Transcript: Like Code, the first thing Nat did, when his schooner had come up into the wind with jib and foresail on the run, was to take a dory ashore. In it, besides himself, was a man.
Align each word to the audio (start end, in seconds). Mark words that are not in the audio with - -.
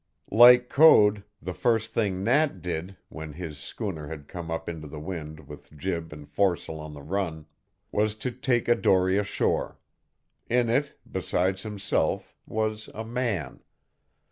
Like 0.31 0.67
Code, 0.67 1.23
the 1.43 1.53
first 1.53 1.91
thing 1.91 2.23
Nat 2.23 2.59
did, 2.59 2.97
when 3.09 3.33
his 3.33 3.59
schooner 3.59 4.07
had 4.07 4.27
come 4.27 4.49
up 4.49 4.67
into 4.67 4.87
the 4.87 4.99
wind 4.99 5.47
with 5.47 5.77
jib 5.77 6.11
and 6.11 6.27
foresail 6.27 6.79
on 6.79 6.95
the 6.95 7.03
run, 7.03 7.45
was 7.91 8.15
to 8.15 8.31
take 8.31 8.67
a 8.67 8.73
dory 8.73 9.19
ashore. 9.19 9.77
In 10.49 10.71
it, 10.71 10.97
besides 11.07 11.61
himself, 11.61 12.33
was 12.47 12.89
a 12.95 13.05
man. 13.05 13.61